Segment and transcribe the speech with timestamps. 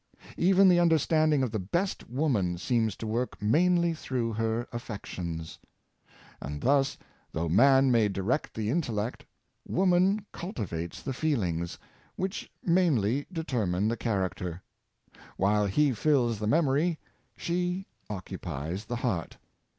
[0.39, 5.59] Even the understanding of the best woman seems to work mainly through her affections.
[6.41, 6.97] And thus,
[7.33, 9.25] though man may direct the in tellect,
[9.63, 11.77] woman cultivates the ffeelings,
[12.15, 14.63] which mainly determine the character.
[15.37, 16.97] While he fills the memory,
[17.37, 19.37] she occupies the heart.